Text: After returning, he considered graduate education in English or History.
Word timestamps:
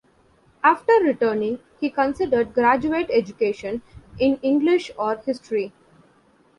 After 0.63 0.93
returning, 1.03 1.59
he 1.79 1.91
considered 1.91 2.55
graduate 2.55 3.11
education 3.13 3.83
in 4.17 4.39
English 4.41 4.89
or 4.97 5.17
History. 5.17 5.73